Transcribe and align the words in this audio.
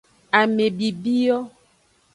Ame 0.39 0.65
bibi 0.77 1.15
yo. 1.25 1.37